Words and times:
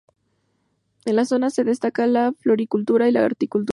En 1.05 1.15
la 1.15 1.25
zona 1.25 1.51
se 1.51 1.63
destaca 1.63 2.07
la 2.07 2.33
floricultura 2.39 3.07
y 3.07 3.11
la 3.11 3.23
horticultura. 3.23 3.69